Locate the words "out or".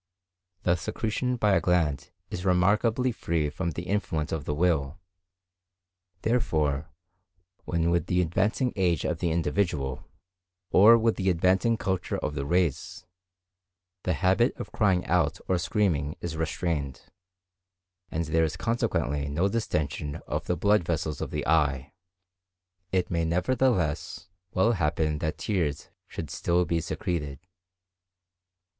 15.05-15.59